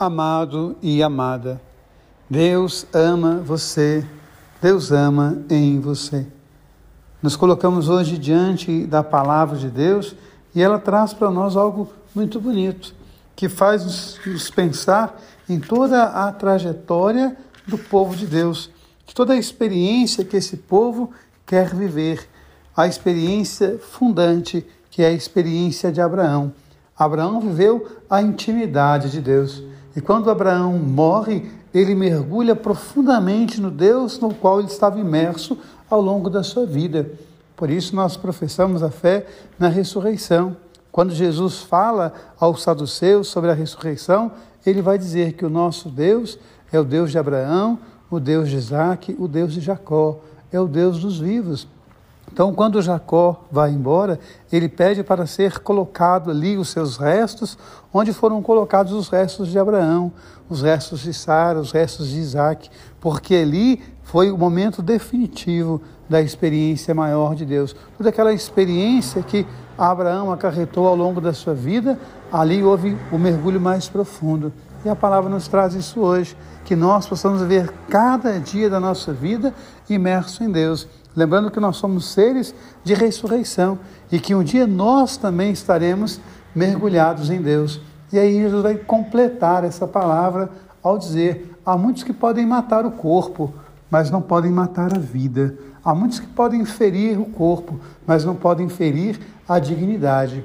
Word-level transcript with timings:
Amado 0.00 0.76
e 0.80 1.02
amada, 1.02 1.60
Deus 2.30 2.86
ama 2.94 3.42
você, 3.44 4.06
Deus 4.62 4.92
ama 4.92 5.42
em 5.50 5.80
você. 5.80 6.24
Nos 7.20 7.34
colocamos 7.34 7.88
hoje 7.88 8.16
diante 8.16 8.86
da 8.86 9.02
palavra 9.02 9.58
de 9.58 9.68
Deus 9.68 10.14
e 10.54 10.62
ela 10.62 10.78
traz 10.78 11.12
para 11.12 11.32
nós 11.32 11.56
algo 11.56 11.92
muito 12.14 12.40
bonito, 12.40 12.94
que 13.34 13.48
faz 13.48 13.84
nos, 14.24 14.50
pensar 14.50 15.20
em 15.48 15.58
toda 15.58 16.04
a 16.04 16.30
trajetória 16.30 17.36
do 17.66 17.76
povo 17.76 18.14
de 18.14 18.28
Deus, 18.28 18.70
de 19.04 19.12
toda 19.12 19.32
a 19.32 19.36
experiência 19.36 20.24
que 20.24 20.36
esse 20.36 20.58
povo 20.58 21.10
quer 21.44 21.74
viver, 21.74 22.28
a 22.76 22.86
experiência 22.86 23.80
fundante, 23.80 24.64
que 24.92 25.02
é 25.02 25.08
a 25.08 25.12
experiência 25.12 25.90
de 25.90 26.00
Abraão. 26.00 26.52
Abraão 26.96 27.40
viveu 27.40 27.98
a 28.08 28.22
intimidade 28.22 29.10
de 29.10 29.20
Deus. 29.20 29.60
E 29.96 30.00
quando 30.00 30.30
Abraão 30.30 30.78
morre, 30.78 31.50
ele 31.72 31.94
mergulha 31.94 32.54
profundamente 32.54 33.60
no 33.60 33.70
Deus 33.70 34.18
no 34.18 34.32
qual 34.34 34.60
ele 34.60 34.68
estava 34.68 34.98
imerso 34.98 35.58
ao 35.90 36.00
longo 36.00 36.30
da 36.30 36.42
sua 36.42 36.66
vida. 36.66 37.10
Por 37.56 37.70
isso 37.70 37.94
nós 37.96 38.16
professamos 38.16 38.82
a 38.82 38.90
fé 38.90 39.26
na 39.58 39.68
ressurreição. 39.68 40.56
Quando 40.92 41.12
Jesus 41.12 41.58
fala 41.58 42.12
aos 42.38 42.62
saduceus 42.62 43.28
sobre 43.28 43.50
a 43.50 43.54
ressurreição, 43.54 44.32
ele 44.64 44.82
vai 44.82 44.98
dizer 44.98 45.32
que 45.34 45.44
o 45.44 45.50
nosso 45.50 45.88
Deus 45.88 46.38
é 46.72 46.78
o 46.78 46.84
Deus 46.84 47.10
de 47.10 47.18
Abraão, 47.18 47.78
o 48.10 48.18
Deus 48.18 48.48
de 48.48 48.56
Isaac, 48.56 49.14
o 49.18 49.28
Deus 49.28 49.52
de 49.52 49.60
Jacó, 49.60 50.20
é 50.52 50.60
o 50.60 50.66
Deus 50.66 51.00
dos 51.00 51.18
vivos. 51.18 51.66
Então, 52.32 52.52
quando 52.52 52.80
Jacó 52.80 53.44
vai 53.50 53.70
embora, 53.70 54.18
ele 54.52 54.68
pede 54.68 55.02
para 55.02 55.26
ser 55.26 55.58
colocado 55.60 56.30
ali 56.30 56.56
os 56.56 56.68
seus 56.68 56.96
restos, 56.96 57.58
onde 57.92 58.12
foram 58.12 58.40
colocados 58.42 58.92
os 58.92 59.08
restos 59.08 59.48
de 59.48 59.58
Abraão, 59.58 60.12
os 60.48 60.62
restos 60.62 61.00
de 61.00 61.12
Sara, 61.12 61.58
os 61.58 61.72
restos 61.72 62.08
de 62.08 62.18
Isaac, 62.18 62.70
porque 63.00 63.34
ali 63.34 63.82
foi 64.04 64.30
o 64.30 64.38
momento 64.38 64.80
definitivo 64.80 65.80
da 66.08 66.22
experiência 66.22 66.94
maior 66.94 67.34
de 67.34 67.44
Deus. 67.44 67.76
Toda 67.96 68.08
aquela 68.08 68.32
experiência 68.32 69.22
que 69.22 69.46
Abraão 69.76 70.32
acarretou 70.32 70.86
ao 70.86 70.96
longo 70.96 71.20
da 71.20 71.32
sua 71.32 71.54
vida, 71.54 71.98
ali 72.32 72.62
houve 72.62 72.96
o 73.12 73.18
mergulho 73.18 73.60
mais 73.60 73.88
profundo. 73.88 74.52
E 74.84 74.88
a 74.88 74.96
palavra 74.96 75.28
nos 75.28 75.48
traz 75.48 75.74
isso 75.74 76.00
hoje, 76.00 76.36
que 76.64 76.76
nós 76.76 77.06
possamos 77.06 77.42
ver 77.42 77.72
cada 77.88 78.38
dia 78.38 78.70
da 78.70 78.78
nossa 78.78 79.12
vida 79.12 79.52
imerso 79.88 80.42
em 80.42 80.50
Deus 80.50 80.86
Lembrando 81.16 81.50
que 81.50 81.60
nós 81.60 81.76
somos 81.76 82.12
seres 82.12 82.54
de 82.84 82.94
ressurreição 82.94 83.78
e 84.10 84.20
que 84.20 84.34
um 84.34 84.42
dia 84.42 84.66
nós 84.66 85.16
também 85.16 85.50
estaremos 85.50 86.20
mergulhados 86.54 87.30
em 87.30 87.40
Deus. 87.40 87.80
E 88.12 88.18
aí 88.18 88.40
Jesus 88.40 88.62
vai 88.62 88.76
completar 88.76 89.64
essa 89.64 89.86
palavra 89.86 90.50
ao 90.82 90.98
dizer: 90.98 91.54
há 91.64 91.76
muitos 91.76 92.02
que 92.02 92.12
podem 92.12 92.46
matar 92.46 92.86
o 92.86 92.90
corpo, 92.90 93.52
mas 93.90 94.10
não 94.10 94.22
podem 94.22 94.50
matar 94.50 94.94
a 94.94 94.98
vida. 94.98 95.56
Há 95.84 95.94
muitos 95.94 96.20
que 96.20 96.26
podem 96.26 96.64
ferir 96.64 97.20
o 97.20 97.26
corpo, 97.26 97.80
mas 98.06 98.24
não 98.24 98.34
podem 98.34 98.68
ferir 98.68 99.18
a 99.48 99.58
dignidade. 99.58 100.44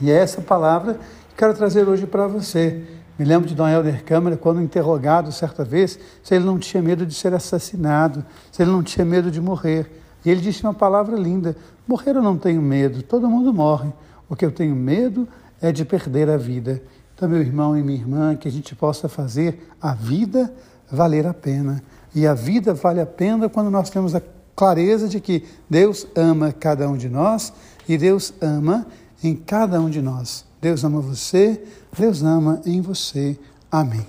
E 0.00 0.10
é 0.10 0.14
essa 0.14 0.40
palavra 0.40 0.94
que 1.28 1.36
quero 1.36 1.54
trazer 1.54 1.88
hoje 1.88 2.06
para 2.06 2.26
você. 2.26 2.84
Me 3.18 3.24
lembro 3.24 3.48
de 3.48 3.54
Dom 3.54 3.66
Helder 3.66 4.04
Câmara, 4.04 4.36
quando 4.36 4.60
interrogado 4.60 5.32
certa 5.32 5.64
vez, 5.64 5.98
se 6.22 6.34
ele 6.34 6.44
não 6.44 6.58
tinha 6.58 6.82
medo 6.82 7.06
de 7.06 7.14
ser 7.14 7.32
assassinado, 7.32 8.24
se 8.52 8.62
ele 8.62 8.70
não 8.70 8.82
tinha 8.82 9.06
medo 9.06 9.30
de 9.30 9.40
morrer. 9.40 9.90
E 10.22 10.30
ele 10.30 10.40
disse 10.40 10.62
uma 10.62 10.74
palavra 10.74 11.16
linda: 11.16 11.56
morrer 11.88 12.16
eu 12.16 12.22
não 12.22 12.36
tenho 12.36 12.60
medo, 12.60 13.02
todo 13.02 13.28
mundo 13.28 13.54
morre. 13.54 13.90
O 14.28 14.36
que 14.36 14.44
eu 14.44 14.52
tenho 14.52 14.76
medo 14.76 15.26
é 15.62 15.72
de 15.72 15.84
perder 15.84 16.28
a 16.28 16.36
vida. 16.36 16.82
Então, 17.14 17.28
meu 17.28 17.40
irmão 17.40 17.78
e 17.78 17.82
minha 17.82 17.98
irmã, 17.98 18.36
que 18.36 18.48
a 18.48 18.52
gente 18.52 18.74
possa 18.74 19.08
fazer 19.08 19.66
a 19.80 19.94
vida 19.94 20.52
valer 20.90 21.26
a 21.26 21.32
pena. 21.32 21.82
E 22.14 22.26
a 22.26 22.34
vida 22.34 22.74
vale 22.74 23.00
a 23.00 23.06
pena 23.06 23.48
quando 23.48 23.70
nós 23.70 23.88
temos 23.88 24.14
a 24.14 24.22
clareza 24.54 25.08
de 25.08 25.20
que 25.20 25.44
Deus 25.68 26.06
ama 26.14 26.52
cada 26.52 26.88
um 26.88 26.96
de 26.96 27.08
nós 27.08 27.52
e 27.88 27.96
Deus 27.96 28.32
ama 28.40 28.86
em 29.22 29.34
cada 29.34 29.80
um 29.80 29.90
de 29.90 30.00
nós. 30.02 30.44
Deus 30.60 30.84
ama 30.84 31.00
você, 31.00 31.62
Deus 31.96 32.22
ama 32.22 32.60
em 32.64 32.80
você. 32.80 33.38
Amém. 33.70 34.06